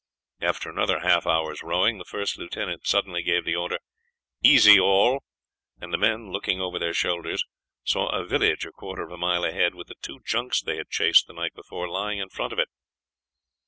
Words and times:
After 0.41 0.67
another 0.67 1.01
half 1.01 1.27
hour's 1.27 1.61
rowing 1.61 1.99
the 1.99 2.03
first 2.05 2.35
lieutenant 2.39 2.87
suddenly 2.87 3.21
gave 3.21 3.45
the 3.45 3.55
order 3.55 3.77
"Easy 4.41 4.79
all," 4.79 5.21
and 5.79 5.93
the 5.93 5.97
men, 5.99 6.31
looking 6.31 6.59
over 6.59 6.79
their 6.79 6.95
shoulders, 6.95 7.43
saw 7.83 8.07
a 8.07 8.25
village 8.25 8.65
a 8.65 8.71
quarter 8.71 9.03
of 9.03 9.11
a 9.11 9.17
mile 9.19 9.43
ahead, 9.45 9.75
with 9.75 9.89
the 9.89 9.95
two 10.01 10.19
junks 10.25 10.59
they 10.59 10.77
had 10.77 10.89
chased 10.89 11.27
the 11.27 11.33
night 11.33 11.53
before 11.53 11.87
lying 11.87 12.17
in 12.17 12.29
front 12.29 12.51
of 12.51 12.57
it. 12.57 12.69